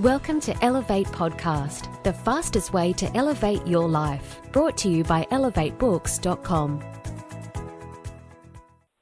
[0.00, 4.40] Welcome to Elevate Podcast, the fastest way to elevate your life.
[4.50, 6.82] Brought to you by elevatebooks.com.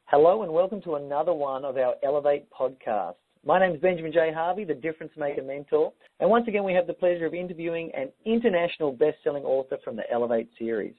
[0.05, 3.15] Hello, and welcome to another one of our Elevate podcasts.
[3.43, 4.33] My name is Benjamin J.
[4.35, 8.11] Harvey, the Difference Maker Mentor, and once again we have the pleasure of interviewing an
[8.27, 10.95] international best-selling author from the Elevate series.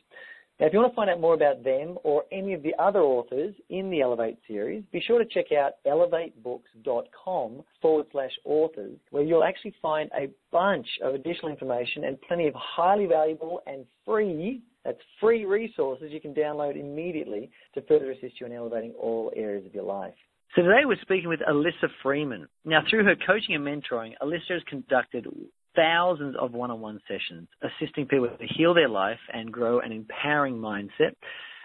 [0.64, 3.02] Now, if you want to find out more about them or any of the other
[3.02, 9.24] authors in the Elevate series, be sure to check out elevatebooks.com forward slash authors, where
[9.24, 14.62] you'll actually find a bunch of additional information and plenty of highly valuable and free
[14.86, 19.66] that's free resources you can download immediately to further assist you in elevating all areas
[19.66, 20.14] of your life.
[20.56, 22.48] So today we're speaking with Alyssa Freeman.
[22.64, 25.28] Now, through her coaching and mentoring, Alyssa has conducted
[25.76, 31.16] thousands of one-on-one sessions assisting people to heal their life and grow an empowering mindset.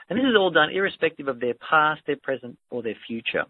[0.09, 3.45] And this is all done irrespective of their past, their present, or their future.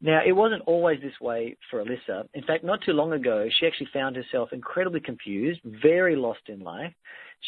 [0.00, 2.26] Now, it wasn't always this way for Alyssa.
[2.34, 6.60] In fact, not too long ago, she actually found herself incredibly confused, very lost in
[6.60, 6.92] life.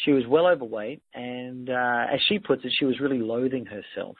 [0.05, 4.15] She was well overweight, and uh, as she puts it, she was really loathing herself.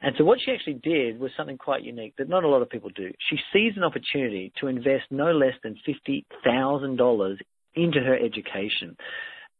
[0.00, 2.70] And so what she actually did was something quite unique that not a lot of
[2.70, 3.12] people do.
[3.30, 7.36] She seized an opportunity to invest no less than $50,000
[7.74, 8.96] into her education.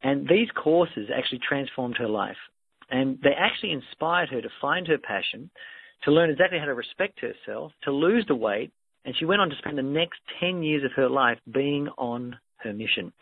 [0.02, 2.36] And these courses actually transformed her life.
[2.90, 5.50] And they actually inspired her to find her passion,
[6.04, 8.72] to learn exactly how to respect herself, to lose the weight,
[9.04, 12.36] and she went on to spend the next 10 years of her life being on
[12.58, 13.12] her mission.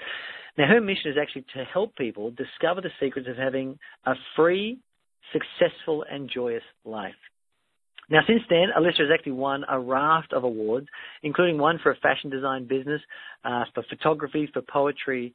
[0.58, 4.78] Now, her mission is actually to help people discover the secrets of having a free,
[5.32, 7.14] successful, and joyous life.
[8.10, 10.88] Now, since then, Alyssa has actually won a raft of awards,
[11.22, 13.00] including one for a fashion design business,
[13.44, 15.34] uh, for photography, for poetry,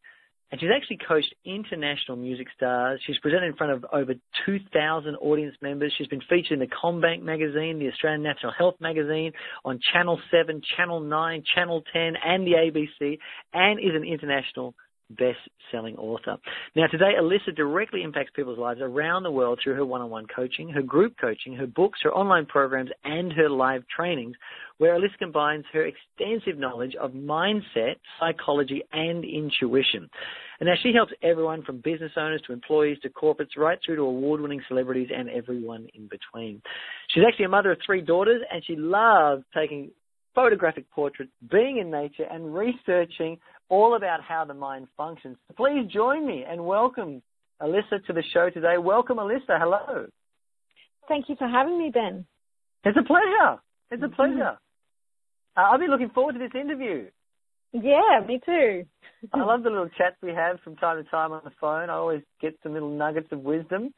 [0.51, 3.01] and she's actually coached international music stars.
[3.05, 4.13] She's presented in front of over
[4.45, 5.93] 2,000 audience members.
[5.97, 9.31] She's been featured in the Combank magazine, the Australian National Health magazine,
[9.63, 13.17] on Channel 7, Channel 9, Channel 10, and the ABC,
[13.53, 14.75] and is an international
[15.09, 16.37] best-selling author.
[16.75, 20.81] Now today, Alyssa directly impacts people's lives around the world through her one-on-one coaching, her
[20.81, 24.35] group coaching, her books, her online programs, and her live trainings,
[24.77, 30.09] where Alyssa combines her extensive knowledge of mindset, psychology, and intuition.
[30.59, 34.01] And now she helps everyone from business owners to employees to corporates, right through to
[34.03, 36.61] award-winning celebrities and everyone in between.
[37.09, 39.91] She's actually a mother of three daughters, and she loves taking
[40.33, 43.37] photographic portraits, being in nature, and researching
[43.69, 45.37] all about how the mind functions.
[45.55, 47.21] Please join me and welcome
[47.61, 48.77] Alyssa to the show today.
[48.77, 49.59] Welcome, Alyssa.
[49.59, 50.07] Hello.
[51.07, 52.25] Thank you for having me, Ben.
[52.83, 53.61] It's a pleasure.
[53.91, 54.57] It's a pleasure.
[55.57, 57.07] Uh, I've been looking forward to this interview.
[57.71, 58.85] Yeah, me too.
[59.33, 61.89] I love the little chats we have from time to time on the phone.
[61.89, 63.93] I always get some little nuggets of wisdom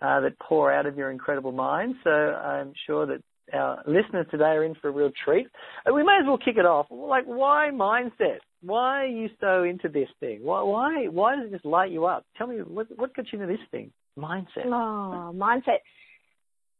[0.00, 1.96] uh, that pour out of your incredible mind.
[2.04, 3.22] So I'm sure that
[3.52, 5.48] our listeners today are in for a real treat.
[5.86, 6.86] Uh, we may as well kick it off.
[6.90, 8.38] Like, why mindset?
[8.62, 10.40] Why are you so into this thing?
[10.42, 12.26] Why, why, why does it just light you up?
[12.36, 13.90] Tell me, what, what got you into this thing?
[14.18, 14.66] Mindset.
[14.66, 15.78] Oh, mindset.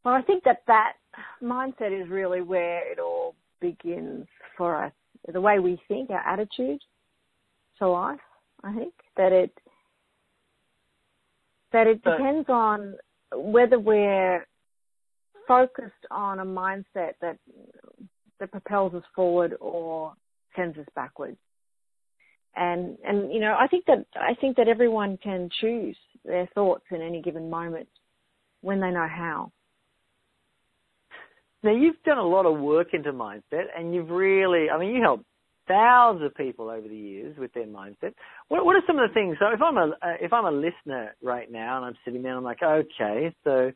[0.05, 0.95] Well, I think that that
[1.43, 4.27] mindset is really where it all begins
[4.57, 4.93] for us.
[5.31, 6.81] The way we think, our attitude
[7.79, 8.21] to life,
[8.63, 9.53] I think that it,
[11.73, 12.97] that it depends on
[13.35, 14.47] whether we're
[15.47, 17.39] focused on a mindset that
[18.39, 20.15] that propels us forward or
[20.57, 21.37] sends us backwards.
[22.57, 26.85] And and you know, I think that I think that everyone can choose their thoughts
[26.91, 27.89] in any given moment
[28.61, 29.53] when they know how.
[31.63, 35.03] Now you've done a lot of work into mindset, and you've really, I mean, you
[35.03, 35.25] help
[35.69, 38.15] thousands of people over the years with their mindset.
[38.49, 39.37] What, what are some of the things?
[39.39, 42.43] So if I'm a if I'm a listener right now and I'm sitting there, I'm
[42.43, 43.73] like, okay, so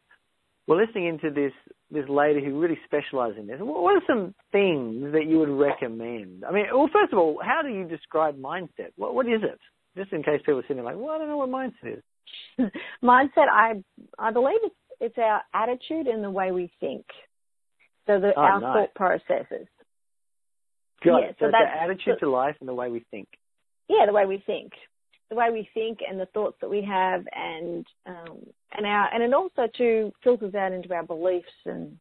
[0.67, 1.53] we're listening into this
[1.91, 3.59] this lady who really specialises in this.
[3.61, 6.45] What are some things that you would recommend?
[6.45, 8.93] I mean, well, first of all, how do you describe mindset?
[8.97, 9.59] What what is it?
[9.97, 12.03] Just in case people are sitting there like, well, I don't know what mindset is.
[13.03, 13.83] mindset, I
[14.19, 17.05] I believe it's it's our attitude and the way we think.
[18.07, 18.89] So the, oh, our nice.
[18.89, 19.67] thought processes.
[21.03, 21.37] Got yeah, it.
[21.39, 23.29] So, so that's, the attitude so, to life and the way we think.
[23.89, 24.73] Yeah, the way we think
[25.35, 28.39] the way we think and the thoughts that we have and um,
[28.77, 31.99] and our and it also too filters out into our beliefs and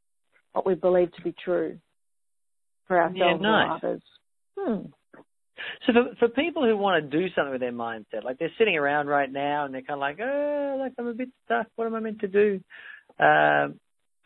[0.53, 1.77] what we believe to be true
[2.87, 3.69] for ourselves yeah, nice.
[3.69, 4.01] and others.
[4.57, 4.85] Hmm.
[5.85, 8.75] So for for people who want to do something with their mindset, like they're sitting
[8.75, 11.67] around right now and they're kind of like, oh, like I'm a bit stuck.
[11.75, 12.59] What am I meant to do?
[13.19, 13.79] Um,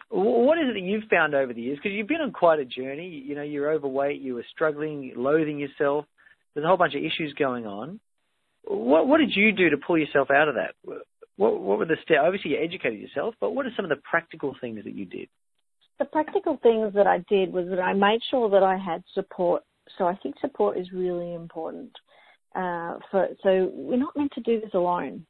[0.09, 1.77] what is it that you've found over the years?
[1.77, 3.09] Because you've been on quite a journey.
[3.25, 6.05] You know, you're overweight, you were struggling, loathing yourself.
[6.53, 7.99] There's a whole bunch of issues going on.
[8.67, 10.75] What what did you do to pull yourself out of that?
[11.37, 12.19] What what were the steps?
[12.21, 15.29] Obviously, you educated yourself, but what are some of the practical things that you did?
[15.99, 19.63] The practical things that I did was that I made sure that I had support.
[19.97, 21.91] So I think support is really important.
[22.55, 25.25] Uh, for, so we're not meant to do this alone.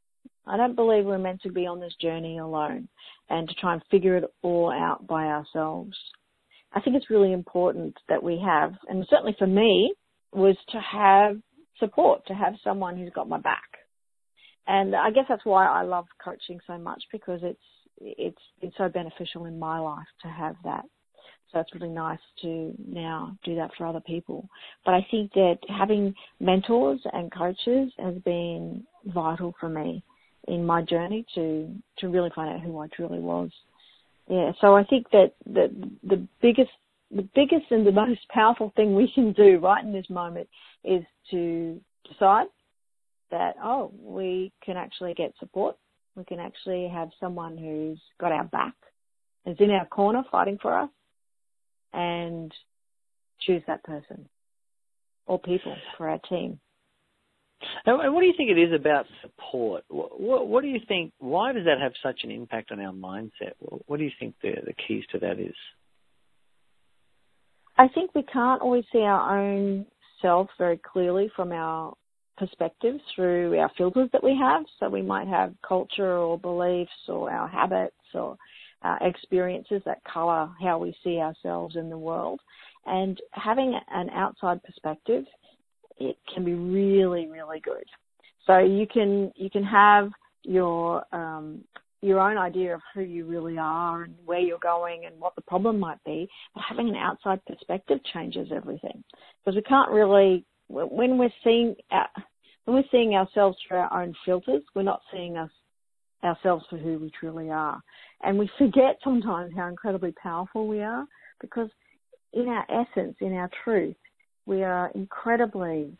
[0.45, 2.87] I don't believe we're meant to be on this journey alone
[3.29, 5.95] and to try and figure it all out by ourselves.
[6.73, 9.93] I think it's really important that we have, and certainly for me,
[10.33, 11.37] was to have
[11.79, 13.63] support, to have someone who's got my back.
[14.67, 17.59] And I guess that's why I love coaching so much because it's
[17.99, 20.85] it's been so beneficial in my life to have that.
[21.51, 24.49] So it's really nice to now do that for other people.
[24.85, 30.03] But I think that having mentors and coaches has been vital for me
[30.47, 33.49] in my journey to to really find out who I truly was.
[34.29, 35.69] Yeah, so I think that the
[36.03, 36.71] the biggest
[37.11, 40.49] the biggest and the most powerful thing we can do right in this moment
[40.87, 41.79] is to
[42.09, 42.47] decide
[43.31, 45.75] that oh we can actually get support
[46.15, 48.73] we can actually have someone who's got our back
[49.45, 50.89] is in our corner fighting for us
[51.93, 52.51] and
[53.41, 54.27] choose that person
[55.25, 56.59] or people for our team
[57.85, 59.83] and what do you think it is about support?
[59.87, 61.11] What, what, what, do you think?
[61.19, 63.53] Why does that have such an impact on our mindset?
[63.59, 65.55] What do you think the, the keys to that is?
[67.77, 69.85] I think we can't always see our own
[70.21, 71.93] self very clearly from our
[72.37, 74.63] perspectives through our filters that we have.
[74.79, 78.37] So we might have culture or beliefs or our habits or
[78.83, 82.39] uh, experiences that colour how we see ourselves in the world.
[82.85, 85.25] And having an outside perspective
[85.99, 87.85] it can be really, really good.
[88.45, 90.11] So you can you can have
[90.43, 91.63] your um,
[92.07, 95.41] your own idea of who you really are and where you're going and what the
[95.41, 99.03] problem might be, but having an outside perspective changes everything
[99.43, 102.03] because we can't really when we're seeing uh,
[102.65, 105.51] when we're seeing ourselves through our own filters, we're not seeing us
[106.23, 107.79] ourselves for who we truly are,
[108.23, 111.05] and we forget sometimes how incredibly powerful we are
[111.39, 111.69] because
[112.33, 113.95] in our essence, in our truth,
[114.45, 115.97] we are incredibly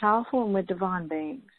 [0.00, 1.50] powerful and we're divine beings.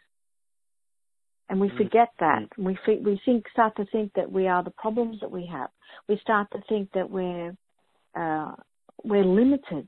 [1.53, 1.77] And we mm.
[1.77, 2.50] forget that.
[2.57, 2.75] Mm.
[2.88, 5.69] We we think start to think that we are the problems that we have.
[6.09, 7.55] We start to think that we're
[8.15, 8.55] uh,
[9.03, 9.88] we're limited,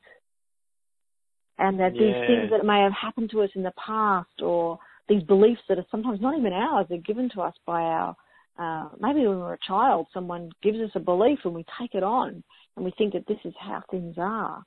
[1.57, 2.01] and that yeah.
[2.01, 4.77] these things that may have happened to us in the past, or
[5.09, 8.15] these beliefs that are sometimes not even ours, they're given to us by our
[8.59, 12.03] uh, maybe when we're a child, someone gives us a belief and we take it
[12.03, 12.43] on,
[12.75, 14.63] and we think that this is how things are.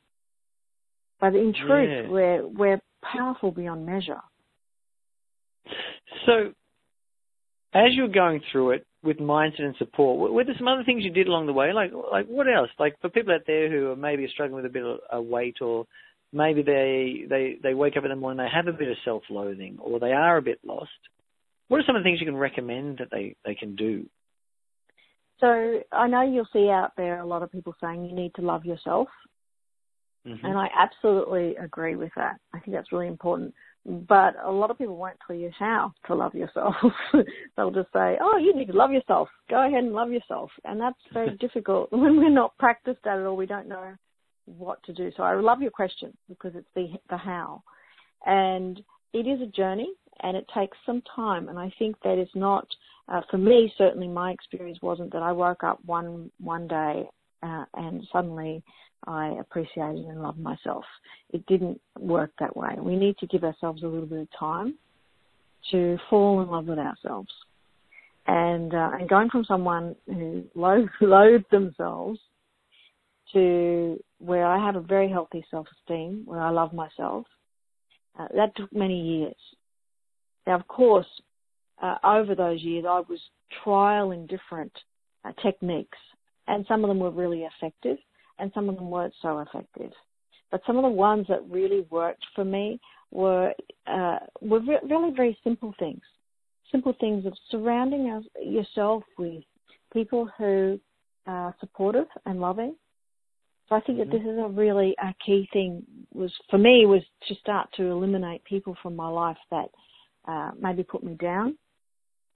[1.20, 2.10] But in truth, yeah.
[2.10, 4.20] we're we're powerful beyond measure.
[6.26, 6.52] So,
[7.74, 11.10] as you're going through it with mindset and support, were there some other things you
[11.10, 11.72] did along the way?
[11.72, 12.70] Like, like what else?
[12.78, 15.56] Like for people out there who are maybe struggling with a bit of a weight,
[15.60, 15.86] or
[16.32, 18.96] maybe they they they wake up in the morning and they have a bit of
[19.04, 20.90] self-loathing, or they are a bit lost.
[21.68, 24.06] What are some of the things you can recommend that they they can do?
[25.40, 28.42] So I know you'll see out there a lot of people saying you need to
[28.42, 29.08] love yourself
[30.28, 30.44] Mm-hmm.
[30.44, 32.38] And I absolutely agree with that.
[32.52, 33.54] I think that's really important.
[33.86, 36.74] But a lot of people won't tell you how to love yourself.
[37.56, 39.28] They'll just say, oh, you need to love yourself.
[39.48, 40.50] Go ahead and love yourself.
[40.64, 43.94] And that's very difficult when we're not practiced at it or we don't know
[44.44, 45.10] what to do.
[45.16, 47.62] So I love your question because it's the, the how.
[48.26, 48.80] And
[49.14, 49.92] it is a journey
[50.22, 51.48] and it takes some time.
[51.48, 52.66] And I think that is not,
[53.08, 57.08] uh, for me, certainly my experience wasn't that I woke up one, one day
[57.42, 58.62] uh, and suddenly
[59.06, 60.84] I appreciated and loved myself.
[61.30, 62.70] It didn't work that way.
[62.78, 64.74] We need to give ourselves a little bit of time
[65.70, 67.30] to fall in love with ourselves.
[68.26, 72.18] And, uh, and going from someone who loathed, themselves
[73.32, 77.26] to where I have a very healthy self-esteem, where I love myself,
[78.18, 79.36] uh, that took many years.
[80.46, 81.06] Now, of course,
[81.80, 83.20] uh, over those years, I was
[83.64, 84.72] trialing different
[85.24, 85.98] uh, techniques,
[86.46, 87.98] and some of them were really effective,
[88.38, 89.92] and some of them weren't so effective.
[90.50, 92.80] But some of the ones that really worked for me
[93.10, 93.52] were
[93.86, 96.02] uh, were re- really very simple things,
[96.70, 99.42] simple things of surrounding us, yourself with
[99.92, 100.80] people who
[101.26, 102.74] are supportive and loving.
[103.68, 104.10] So I think mm-hmm.
[104.10, 107.84] that this is a really a key thing was for me was to start to
[107.84, 109.68] eliminate people from my life that
[110.26, 111.56] uh, maybe put me down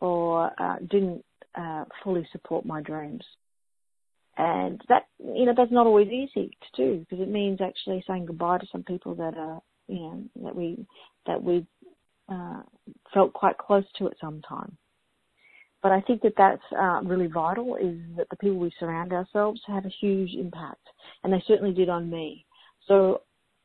[0.00, 3.24] or uh, didn't uh, fully support my dreams.
[4.36, 8.26] And that, you know, that's not always easy to do because it means actually saying
[8.26, 10.86] goodbye to some people that are, you know, that we,
[11.26, 11.66] that we,
[12.28, 12.62] uh,
[13.12, 14.76] felt quite close to at some time.
[15.82, 19.60] But I think that that's uh, really vital is that the people we surround ourselves
[19.66, 20.86] have a huge impact
[21.22, 22.46] and they certainly did on me.
[22.86, 23.22] So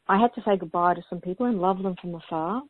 [0.08, 2.64] I had to say goodbye to some people and love them from afar.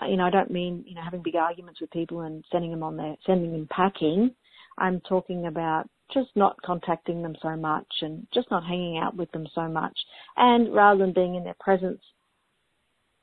[0.00, 2.70] Uh, you know, I don't mean, you know, having big arguments with people and sending
[2.70, 4.34] them on their, sending them packing.
[4.76, 9.30] I'm talking about just not contacting them so much and just not hanging out with
[9.32, 9.98] them so much.
[10.36, 12.00] And rather than being in their presence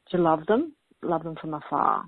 [0.10, 2.06] to love them, love them from afar.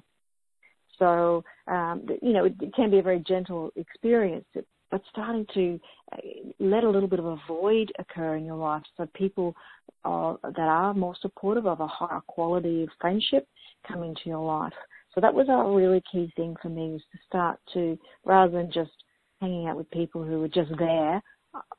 [0.97, 4.45] So, um, you know, it, it can be a very gentle experience,
[4.91, 5.79] but starting to
[6.11, 6.17] uh,
[6.59, 9.55] let a little bit of a void occur in your life so people
[10.03, 13.47] that are more supportive of a higher quality of friendship
[13.87, 14.73] come into your life.
[15.13, 18.71] So that was a really key thing for me was to start to, rather than
[18.71, 18.91] just
[19.41, 21.21] hanging out with people who are just there,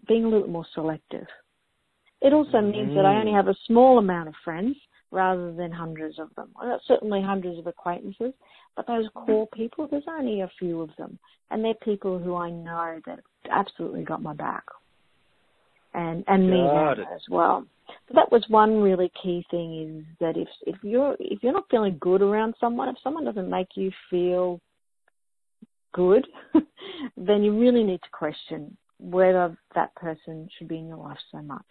[0.06, 1.26] being a little more selective.
[2.20, 2.72] It also mm.
[2.72, 4.76] means that I only have a small amount of friends
[5.10, 6.48] rather than hundreds of them.
[6.60, 8.32] Well, certainly hundreds of acquaintances,
[8.76, 11.18] but those core people, there's only a few of them.
[11.50, 14.64] And they're people who I know that absolutely got my back.
[15.94, 16.60] And, and me
[17.14, 17.66] as well.
[18.08, 21.68] But that was one really key thing is that if, if you're, if you're not
[21.70, 24.58] feeling good around someone, if someone doesn't make you feel
[25.92, 26.26] good,
[27.16, 31.42] then you really need to question whether that person should be in your life so
[31.42, 31.64] much.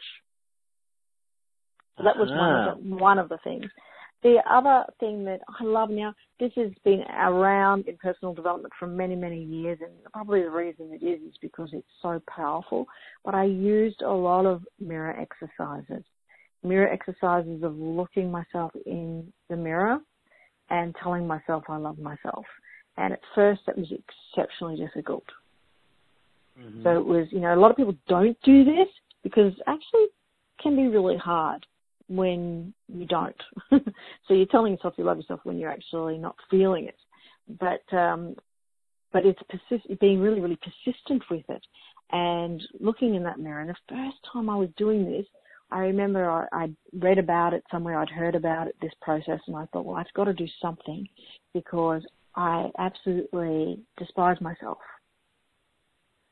[1.97, 2.97] So that was one of the, ah.
[2.97, 3.65] one of the things.
[4.23, 8.87] The other thing that I love now, this has been around in personal development for
[8.87, 12.85] many, many years, and probably the reason it is is because it's so powerful.
[13.25, 16.03] But I used a lot of mirror exercises,
[16.63, 19.97] mirror exercises of looking myself in the mirror
[20.69, 22.45] and telling myself I love myself.
[22.97, 25.23] And at first, that was exceptionally difficult.
[26.59, 26.83] Mm-hmm.
[26.83, 28.87] So it was, you know, a lot of people don't do this
[29.23, 30.11] because actually it
[30.61, 31.65] can be really hard
[32.07, 33.41] when you don't.
[33.71, 36.97] so you're telling yourself you love yourself when you're actually not feeling it.
[37.59, 38.35] But um,
[39.13, 41.63] but it's persist- being really really persistent with it
[42.11, 43.61] and looking in that mirror.
[43.61, 45.25] And the first time I was doing this,
[45.71, 49.55] I remember I, I'd read about it somewhere, I'd heard about it, this process, and
[49.55, 51.07] I thought, well, I've got to do something
[51.53, 52.01] because
[52.35, 54.77] I absolutely despise myself,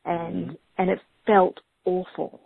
[0.06, 0.54] and mm-hmm.
[0.78, 2.42] and it felt awful.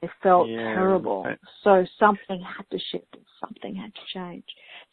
[0.00, 1.24] It felt yeah, terrible.
[1.24, 1.38] Right.
[1.64, 4.44] So something had to shift and something had to change.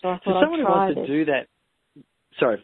[0.02, 1.08] So I thought someone I'd who wants this.
[1.08, 1.48] to do that,
[2.40, 2.64] sorry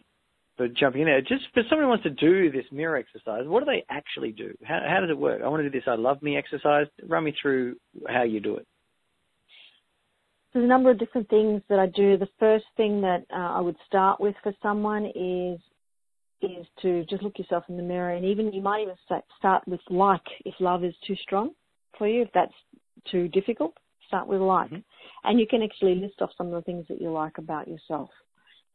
[0.61, 1.21] for jumping in there.
[1.21, 4.55] Just for someone who wants to do this mirror exercise, what do they actually do?
[4.63, 5.41] How, how does it work?
[5.43, 6.85] I want to do this I love me exercise.
[7.07, 7.77] Run me through
[8.07, 8.67] how you do it.
[10.53, 12.17] There's a number of different things that I do.
[12.17, 15.59] The first thing that uh, I would start with for someone is
[16.41, 18.95] is to just look yourself in the mirror, and even you might even
[19.37, 21.51] start with like if love is too strong
[21.97, 22.23] for you.
[22.23, 22.53] If that's
[23.09, 23.75] too difficult,
[24.07, 24.67] start with like.
[24.67, 24.79] Mm-hmm.
[25.23, 28.09] And you can actually list off some of the things that you like about yourself.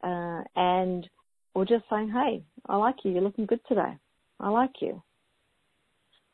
[0.02, 1.08] Uh, and,
[1.54, 3.12] or just saying, hey, I like you.
[3.12, 3.96] You're looking good today.
[4.38, 5.02] I like you.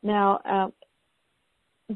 [0.03, 0.67] Now, uh,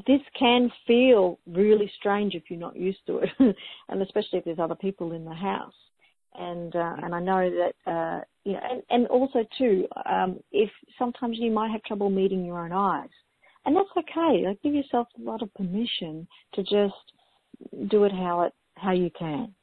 [0.06, 3.30] this can feel really strange if you're not used to it,
[3.88, 5.74] and especially if there's other people in the house.
[6.34, 10.70] And uh, and I know that uh, you know, and, and also too, um, if
[10.98, 13.08] sometimes you might have trouble meeting your own eyes,
[13.64, 14.44] and that's okay.
[14.46, 19.10] Like give yourself a lot of permission to just do it how it how you
[19.18, 19.54] can.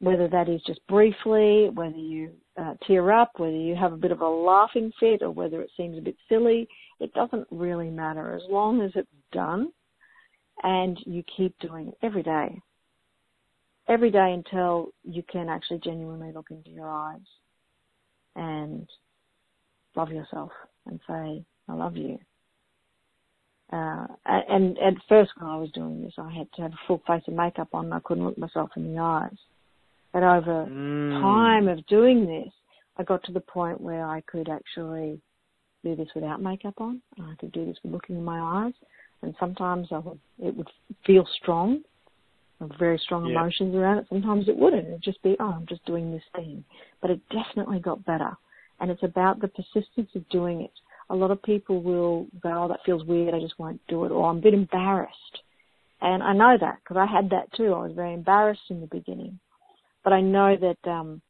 [0.00, 4.12] Whether that is just briefly, whether you uh, tear up, whether you have a bit
[4.12, 6.66] of a laughing fit, or whether it seems a bit silly,
[7.00, 9.72] it doesn't really matter as long as it's done
[10.62, 12.60] and you keep doing it every day.
[13.88, 17.18] Every day until you can actually genuinely look into your eyes
[18.36, 18.88] and
[19.96, 20.50] love yourself
[20.86, 22.18] and say, I love you.
[23.72, 27.02] Uh, and at first when I was doing this, I had to have a full
[27.06, 27.92] face of makeup on.
[27.92, 29.36] I couldn't look myself in the eyes.
[30.12, 31.20] But over mm.
[31.20, 32.52] time of doing this,
[32.96, 35.20] I got to the point where I could actually
[35.82, 37.00] do this without makeup on.
[37.20, 38.74] I could do this with looking in my eyes.
[39.22, 40.68] And sometimes I would, it would
[41.06, 41.82] feel strong,
[42.78, 43.32] very strong yeah.
[43.32, 44.06] emotions around it.
[44.08, 44.86] Sometimes it wouldn't.
[44.86, 46.64] It'd just be, oh, I'm just doing this thing.
[47.02, 48.30] But it definitely got better.
[48.80, 50.72] And it's about the persistence of doing it
[51.10, 54.12] a lot of people will go, oh, that feels weird, I just won't do it,
[54.12, 55.42] or I'm a bit embarrassed.
[56.00, 57.74] And I know that because I had that too.
[57.74, 59.38] I was very embarrassed in the beginning.
[60.02, 61.20] But I know that um,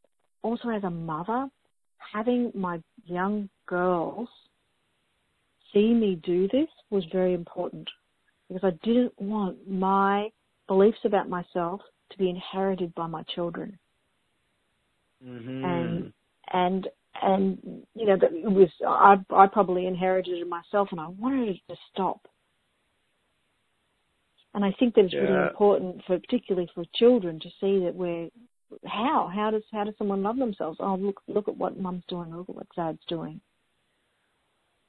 [0.43, 1.49] also as a mother,
[2.13, 4.29] having my young girls
[5.73, 7.89] see me do this was very important
[8.49, 10.31] because I didn't want my
[10.67, 11.81] beliefs about myself
[12.11, 13.79] to be inherited by my children.
[15.25, 15.65] Mm-hmm.
[15.65, 16.13] And
[16.53, 16.89] and
[17.23, 17.59] and
[17.95, 21.61] you know that it was I, I probably inherited it myself, and I wanted it
[21.69, 22.27] to stop.
[24.55, 25.21] And I think that it's yeah.
[25.21, 28.29] really important for particularly for children to see that we're
[28.87, 30.79] how how does how does someone love themselves?
[30.81, 33.41] Oh look look at what mum's doing, look at what dad's doing.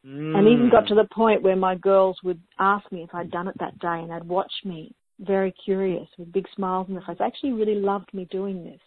[0.05, 0.35] Mm.
[0.35, 3.47] And even got to the point where my girls would ask me if I'd done
[3.47, 7.17] it that day, and they'd watch me very curious with big smiles on their face.
[7.19, 8.79] They actually really loved me doing this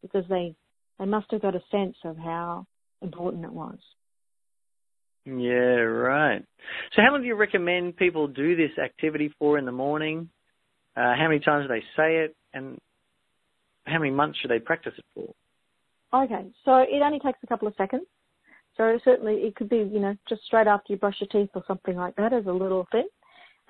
[0.00, 0.54] because they
[0.98, 2.66] they must have got a sense of how
[3.02, 3.78] important it was.
[5.26, 6.44] Yeah, right.
[6.94, 10.28] So, how long do you recommend people do this activity for in the morning?
[10.96, 12.36] Uh, how many times do they say it?
[12.52, 12.78] And
[13.84, 16.22] how many months should they practice it for?
[16.24, 18.04] Okay, so it only takes a couple of seconds.
[18.76, 21.62] So certainly it could be, you know, just straight after you brush your teeth or
[21.66, 23.06] something like that as a little thing.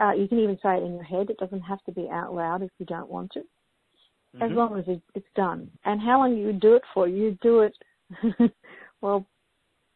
[0.01, 1.31] Uh, you can even say it in your head.
[1.31, 3.41] It doesn't have to be out loud if you don't want to.
[3.41, 4.43] Mm-hmm.
[4.43, 5.71] As long as it's done.
[5.85, 7.07] And how long you do it for?
[7.07, 7.75] You do it,
[9.01, 9.27] well,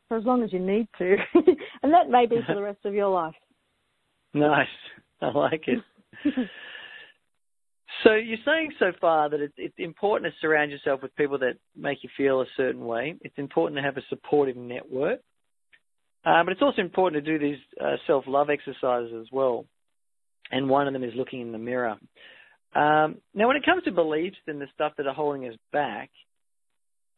[0.08, 1.16] for as long as you need to.
[1.82, 3.34] and that may be for the rest of your life.
[4.34, 4.66] Nice.
[5.22, 5.78] I like it.
[8.04, 11.54] So you're saying so far that it's, it's important to surround yourself with people that
[11.76, 13.16] make you feel a certain way.
[13.22, 15.20] It's important to have a supportive network.
[16.24, 19.64] Uh, but it's also important to do these uh, self-love exercises as well.
[20.50, 21.96] And one of them is looking in the mirror.
[22.74, 26.10] Um, now, when it comes to beliefs and the stuff that are holding us back,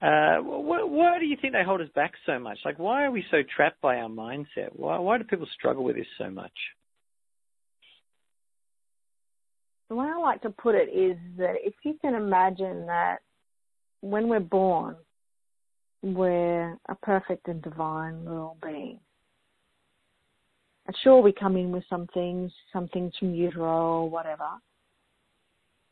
[0.03, 2.59] uh, why, why, do you think they hold us back so much?
[2.65, 4.71] Like, why are we so trapped by our mindset?
[4.73, 6.53] Why, why do people struggle with this so much?
[9.91, 13.19] The way I like to put it is that if you can imagine that
[14.01, 14.95] when we're born,
[16.01, 19.01] we're a perfect and divine little being.
[20.87, 24.49] And sure, we come in with some things, some things from utero or whatever.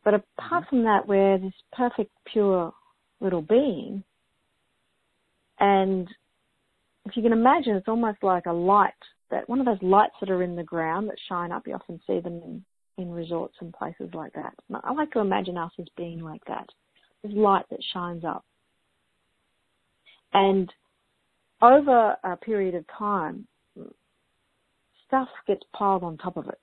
[0.04, 0.68] But apart mm-hmm.
[0.68, 2.72] from that, we're this perfect, pure
[3.20, 4.04] little being.
[5.58, 6.08] And
[7.04, 8.92] if you can imagine, it's almost like a light
[9.32, 11.66] that one of those lights that are in the ground that shine up.
[11.66, 12.64] You often see them in
[12.98, 14.52] in resorts and places like that.
[14.84, 16.68] I like to imagine us as being like that.
[17.22, 18.44] This light that shines up.
[20.34, 20.70] And
[21.62, 23.46] over a period of time,
[25.06, 26.60] stuff gets piled on top of it.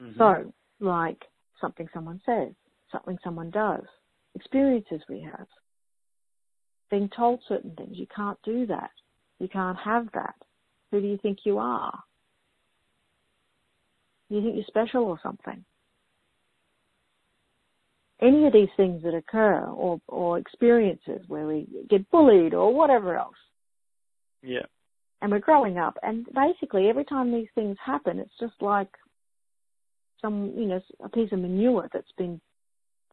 [0.00, 0.18] Mm-hmm.
[0.18, 1.22] So, like
[1.60, 2.52] something someone says,
[2.92, 3.84] something someone does,
[4.34, 5.46] experiences we have,
[6.90, 7.96] being told certain things.
[7.96, 8.90] You can't do that.
[9.38, 10.34] You can't have that.
[10.90, 11.98] Who do you think you are?
[14.30, 15.64] You think you're special or something.
[18.22, 23.16] Any of these things that occur or, or experiences where we get bullied or whatever
[23.16, 23.34] else.
[24.42, 24.66] Yeah.
[25.20, 28.88] And we're growing up and basically every time these things happen, it's just like
[30.22, 32.40] some, you know, a piece of manure that's been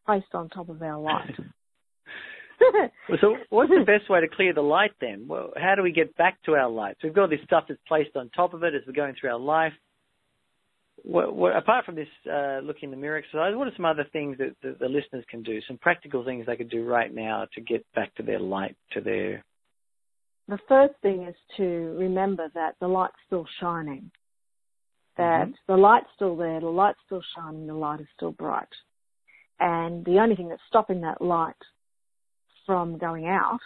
[0.06, 1.36] placed on top of our light.
[3.22, 5.26] so what's the best way to clear the light then?
[5.28, 6.96] Well, how do we get back to our light?
[7.00, 9.32] So we've got this stuff that's placed on top of it as we're going through
[9.32, 9.74] our life
[11.04, 14.06] what, what, apart from this uh, look in the mirror exercise, what are some other
[14.12, 15.60] things that the, the, listeners can do?
[15.68, 19.02] Some practical things they could do right now to get back to their light, to
[19.02, 19.44] their.
[20.48, 24.12] The first thing is to remember that the light's still shining.
[25.18, 25.74] That mm-hmm.
[25.74, 28.68] the light's still there, the light's still shining, the light is still bright.
[29.60, 31.56] And the only thing that's stopping that light
[32.66, 33.60] from going out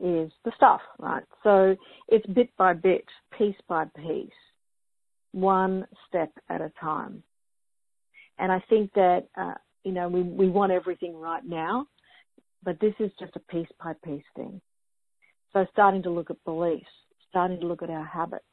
[0.00, 1.24] is the stuff, right?
[1.42, 1.76] So
[2.08, 3.04] it's bit by bit,
[3.38, 4.30] piece by piece
[5.34, 7.22] one step at a time.
[8.38, 11.86] And I think that, uh, you know, we, we want everything right now,
[12.62, 14.60] but this is just a piece by piece thing.
[15.52, 16.86] So starting to look at beliefs,
[17.28, 18.44] starting to look at our habits,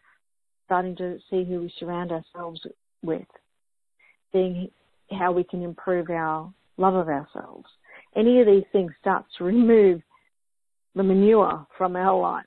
[0.66, 2.62] starting to see who we surround ourselves
[3.04, 3.28] with,
[4.32, 4.70] seeing
[5.12, 7.66] how we can improve our love of ourselves.
[8.16, 10.02] Any of these things starts to remove
[10.96, 12.46] the manure from our light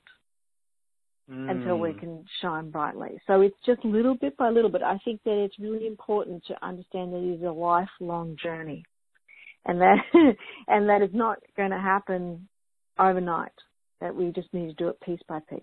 [1.29, 1.49] mm.
[1.49, 1.99] until we mm.
[1.99, 3.19] can shine brightly.
[3.27, 6.65] So it's just little bit by little, but I think that it's really important to
[6.65, 8.83] understand that it is a lifelong journey,
[9.65, 9.97] and that
[10.67, 12.47] and that is not going to happen
[12.99, 13.51] overnight.
[14.01, 15.61] That we just need to do it piece by piece,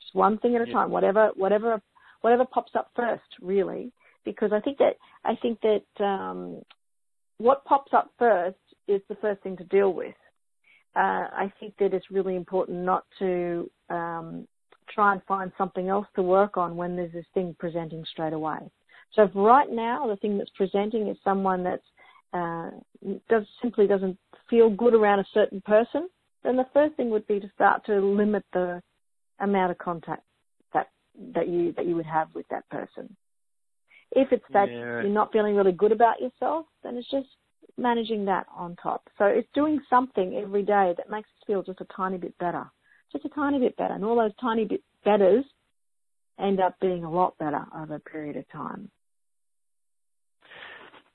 [0.00, 0.74] just one thing at a yeah.
[0.74, 0.90] time.
[0.90, 1.80] Whatever whatever
[2.20, 3.92] whatever pops up first, really,
[4.24, 6.62] because I think that I think that um,
[7.38, 10.14] what pops up first is the first thing to deal with.
[10.96, 14.48] Uh, I think that it's really important not to um,
[14.94, 18.58] try and find something else to work on when there's this thing presenting straight away.
[19.14, 21.80] So if right now the thing that's presenting is someone that
[22.32, 22.70] uh,
[23.28, 24.18] does simply doesn't
[24.50, 26.08] feel good around a certain person,
[26.44, 28.82] then the first thing would be to start to limit the
[29.40, 30.22] amount of contact
[30.72, 30.90] that
[31.34, 33.16] that you that you would have with that person.
[34.12, 35.02] If it's that yeah.
[35.02, 37.28] you're not feeling really good about yourself, then it's just
[37.76, 39.08] managing that on top.
[39.18, 42.70] So it's doing something every day that makes us feel just a tiny bit better
[43.12, 43.94] just a tiny bit better.
[43.94, 45.44] And all those tiny bit betters
[46.38, 48.90] end up being a lot better over a period of time.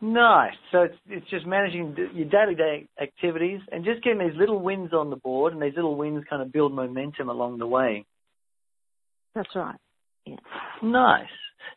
[0.02, 0.56] Nice.
[0.74, 4.92] So it's it's just managing your daily day activities and just getting these little wins
[4.92, 8.06] on the board, and these little wins kind of build momentum along the way.
[9.34, 9.80] That's right.
[10.26, 10.36] Yeah.
[10.82, 11.30] Nice.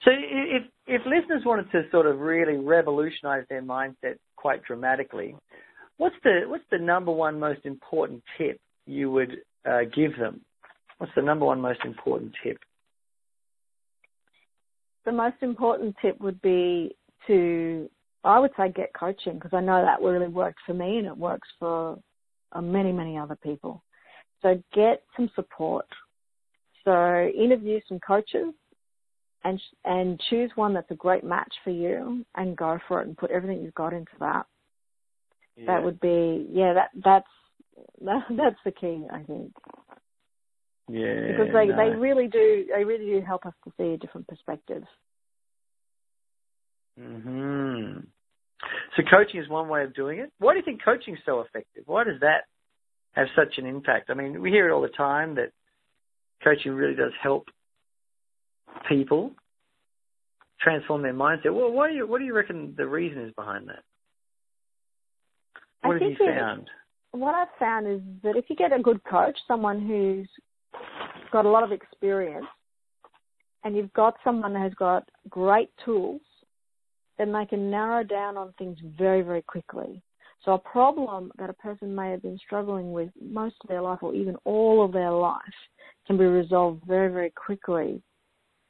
[0.04, 5.36] So if if listeners wanted to sort of really revolutionize their mindset quite dramatically,
[5.96, 9.36] what's the what's the number one most important tip you would
[9.94, 10.40] give them?
[10.98, 12.58] What's the number one most important tip?
[15.04, 17.88] The most important tip would be to
[18.24, 21.16] I would say get coaching because I know that really worked for me and it
[21.16, 21.98] works for
[22.52, 23.84] uh, many, many other people.
[24.42, 25.86] So get some support.
[26.84, 28.52] So interview some coaches
[29.44, 33.16] and and choose one that's a great match for you and go for it and
[33.16, 34.46] put everything you've got into that.
[35.56, 35.66] Yeah.
[35.66, 37.26] That would be yeah that that's
[38.04, 39.52] that, that's the key I think.
[40.88, 41.32] Yeah.
[41.32, 41.76] Because they no.
[41.76, 44.84] they really do they really do help us to see a different perspective.
[46.98, 47.98] Hmm.
[48.96, 50.32] So coaching is one way of doing it.
[50.38, 51.82] Why do you think coaching is so effective?
[51.86, 52.44] Why does that
[53.12, 54.08] have such an impact?
[54.10, 55.52] I mean, we hear it all the time that
[56.42, 57.48] coaching really does help
[58.88, 59.32] people
[60.60, 61.52] transform their mindset.
[61.54, 63.82] Well, what do you what do you reckon the reason is behind that?
[65.82, 66.62] What I have you found?
[66.62, 66.68] It,
[67.20, 70.28] what I've found is that if you get a good coach, someone who's
[71.32, 72.46] got a lot of experience,
[73.64, 76.20] and you've got someone who's got great tools,
[77.18, 80.02] then they can narrow down on things very, very quickly.
[80.44, 83.98] So a problem that a person may have been struggling with most of their life
[84.02, 85.40] or even all of their life
[86.06, 88.00] can be resolved very, very quickly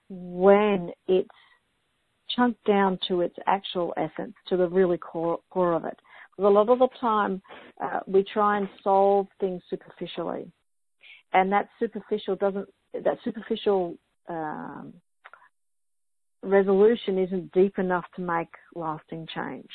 [0.09, 1.29] when it's
[2.35, 5.99] chunked down to its actual essence, to the really core, core of it.
[6.37, 7.41] Because a lot of the time
[7.83, 10.51] uh, we try and solve things superficially,
[11.33, 13.97] and that superficial doesn't that superficial
[14.29, 14.93] um,
[16.43, 19.71] resolution isn't deep enough to make lasting change.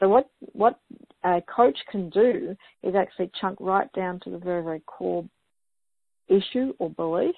[0.00, 0.78] So what what
[1.24, 5.24] a coach can do is actually chunk right down to the very very core
[6.28, 7.34] issue or belief,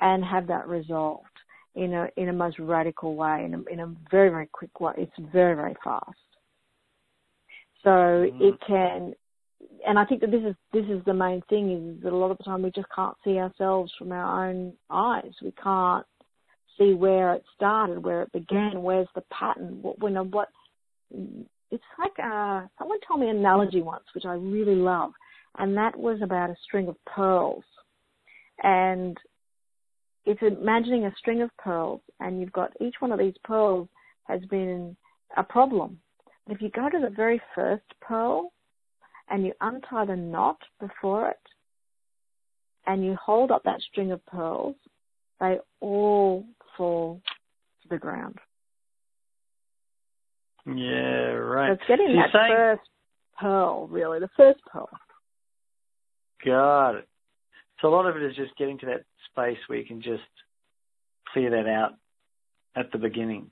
[0.00, 1.26] and have that resolved
[1.74, 4.92] in a in a most radical way, in a, in a very very quick way.
[4.96, 6.18] It's very very fast.
[7.84, 8.40] So mm.
[8.40, 9.14] it can,
[9.86, 12.30] and I think that this is this is the main thing is that a lot
[12.30, 15.32] of the time we just can't see ourselves from our own eyes.
[15.42, 16.06] We can't
[16.78, 20.48] see where it started, where it began, where's the pattern, what when what.
[21.70, 25.12] It's like uh, someone told me an analogy once, which I really love,
[25.58, 27.64] and that was about a string of pearls.
[28.62, 29.18] And
[30.24, 33.88] it's imagining a string of pearls, and you've got each one of these pearls
[34.24, 34.96] has been
[35.36, 36.00] a problem.
[36.48, 38.52] If you go to the very first pearl
[39.30, 41.38] and you untie the knot before it,
[42.86, 44.76] and you hold up that string of pearls,
[45.40, 46.44] they all
[46.76, 47.22] fall
[47.82, 48.38] to the ground.
[50.66, 51.68] Yeah, right.
[51.68, 52.52] So it's getting that saying...
[52.54, 52.82] first
[53.40, 54.88] pearl, really, the first pearl.
[56.44, 57.08] Got it.
[57.80, 60.22] So a lot of it is just getting to that space where you can just
[61.32, 61.94] clear that out
[62.76, 63.50] at the beginning.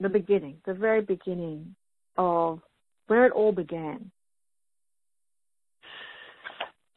[0.00, 1.74] The beginning, the very beginning
[2.20, 2.60] of
[3.06, 4.10] where it all began.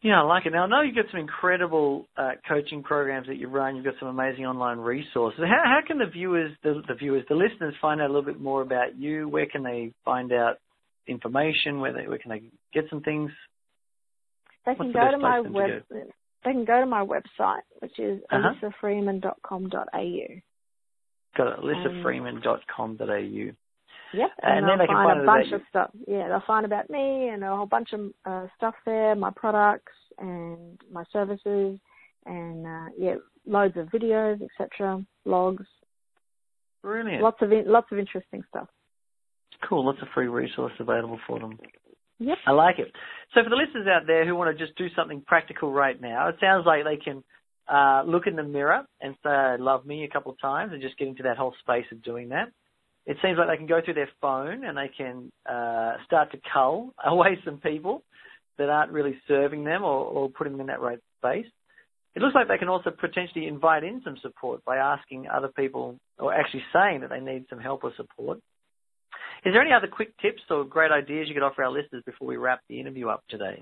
[0.01, 0.51] Yeah, I like it.
[0.51, 3.77] Now, I know you've got some incredible uh, coaching programs that you run.
[3.77, 5.39] You've got some amazing online resources.
[5.39, 8.41] How, how can the viewers, the, the, viewers, the listeners find out a little bit
[8.41, 9.29] more about you?
[9.29, 10.55] Where can they find out
[11.07, 11.79] information?
[11.79, 12.41] Where, they, where can they
[12.73, 13.31] get some things?
[14.65, 15.87] They can go to my web.
[15.89, 15.95] To
[16.43, 18.55] they can go to my website, which is uh-huh.
[18.61, 19.69] alissafreeman.com.au.
[21.37, 23.51] Got it, alissafreeman.com.au.
[24.13, 25.91] Yep, and, and then they can find, find a bunch of stuff.
[26.07, 29.93] Yeah, they'll find about me and a whole bunch of uh, stuff there, my products
[30.19, 31.79] and my services,
[32.25, 35.65] and uh, yeah, loads of videos, etc., blogs.
[36.81, 37.23] Brilliant.
[37.23, 38.67] Lots of in- lots of interesting stuff.
[39.67, 39.85] Cool.
[39.85, 41.57] Lots of free resources available for them.
[42.19, 42.37] Yep.
[42.45, 42.91] I like it.
[43.33, 46.29] So for the listeners out there who want to just do something practical right now,
[46.29, 47.23] it sounds like they can
[47.67, 50.97] uh, look in the mirror and say, love me a couple of times and just
[50.97, 52.49] get into that whole space of doing that.
[53.05, 56.37] It seems like they can go through their phone and they can uh, start to
[56.53, 58.03] cull away some people
[58.57, 61.47] that aren't really serving them or, or putting them in that right space.
[62.15, 65.97] It looks like they can also potentially invite in some support by asking other people
[66.19, 68.39] or actually saying that they need some help or support.
[69.45, 72.27] Is there any other quick tips or great ideas you could offer our listeners before
[72.27, 73.61] we wrap the interview up today?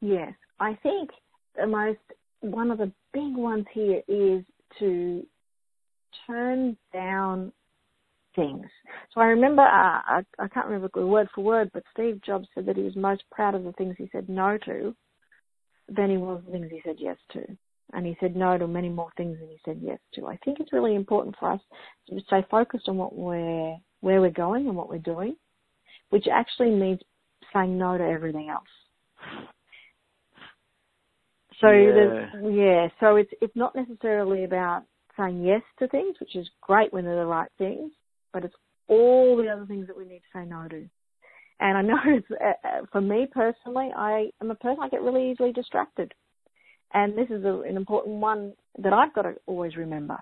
[0.00, 1.10] Yes, I think
[1.56, 1.98] the most
[2.40, 4.42] one of the big ones here is
[4.78, 5.26] to
[6.26, 7.52] turn down
[8.34, 8.66] things.
[9.12, 12.66] So I remember, uh, I, I can't remember word for word, but Steve Jobs said
[12.66, 14.94] that he was most proud of the things he said no to
[15.88, 17.44] than he was the things he said yes to.
[17.94, 20.26] And he said no to many more things than he said yes to.
[20.26, 21.60] I think it's really important for us
[22.08, 25.36] to stay focused on what we're where we're going and what we're doing,
[26.10, 27.00] which actually means
[27.52, 28.64] saying no to everything else.
[31.60, 32.26] So yeah.
[32.50, 34.84] yeah, so it's it's not necessarily about
[35.16, 37.92] saying yes to things, which is great when they're the right things,
[38.32, 38.54] but it's
[38.88, 40.88] all the other things that we need to say no to.
[41.60, 45.02] And I know it's, uh, uh, for me personally, I am a person I get
[45.02, 46.12] really easily distracted,
[46.92, 50.18] and this is a, an important one that I've got to always remember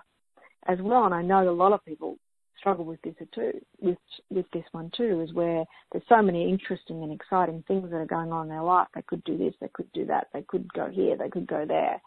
[0.67, 1.05] as well.
[1.05, 2.17] And I know a lot of people
[2.61, 3.97] struggle with this too, with
[4.29, 8.05] with this one too, is where there's so many interesting and exciting things that are
[8.05, 8.87] going on in their life.
[8.93, 11.65] They could do this, they could do that, they could go here, they could go
[11.67, 12.01] there.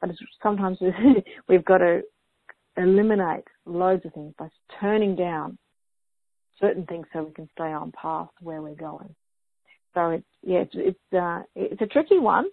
[0.00, 0.10] But
[0.42, 0.78] sometimes
[1.48, 2.02] we've got to
[2.76, 4.48] eliminate loads of things by
[4.80, 5.58] turning down
[6.60, 9.14] certain things so we can stay on path where we're going.
[9.94, 12.46] So it's yeah, it's it's, uh, it's a tricky one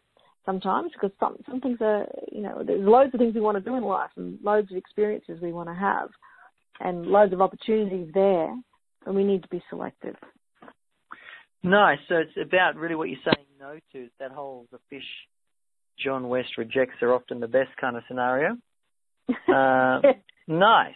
[0.46, 3.64] sometimes because some some things are you know there's loads of things we want to
[3.64, 6.10] do in life and loads of experiences we want to have
[6.80, 8.50] and loads of opportunities there,
[9.06, 10.16] and we need to be selective.
[11.64, 12.00] Nice.
[12.08, 14.10] So it's about really what you're saying no to.
[14.20, 15.04] That whole the fish
[16.00, 18.58] John West rejects are often the best kind of scenario.
[19.48, 20.02] Uh,
[20.48, 20.96] nice.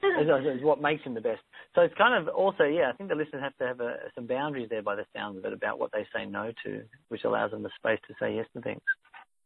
[0.00, 1.40] Is, is what makes him the best.
[1.74, 4.26] So it's kind of also, yeah, I think the listeners have to have a, some
[4.26, 7.50] boundaries there by the sound of it about what they say no to, which allows
[7.50, 8.80] them the space to say yes to things.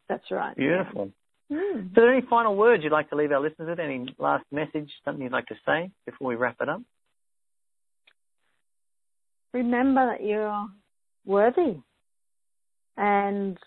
[0.08, 0.54] That's right.
[0.54, 1.10] Beautiful.
[1.50, 1.94] Mm.
[1.94, 3.78] So, any final words you'd like to leave our listeners with?
[3.78, 6.82] Any last message, something you'd like to say before we wrap it up?
[9.52, 10.66] Remember that you're
[11.24, 11.76] worthy
[12.96, 13.58] and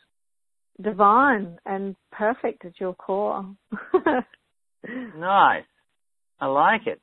[0.82, 3.56] divine and perfect at your core.
[5.18, 5.64] nice.
[6.40, 7.02] I like it.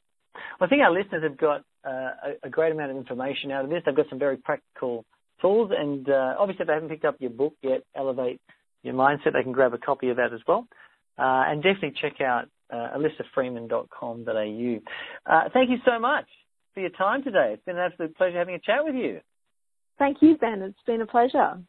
[0.58, 3.70] Well, I think our listeners have got uh, a, great amount of information out of
[3.70, 3.82] this.
[3.84, 5.04] They've got some very practical
[5.40, 8.40] tools, and uh, obviously, if they haven't picked up your book yet, Elevate
[8.82, 10.66] Your Mindset, they can grab a copy of that as well.
[11.18, 12.96] Uh, and definitely check out uh.
[15.26, 16.26] Uh, thank you so much
[16.72, 17.50] for your time today.
[17.52, 19.20] It's been an absolute pleasure having a chat with you.
[19.98, 20.62] Thank you, Ben.
[20.62, 21.60] It's been a pleasure.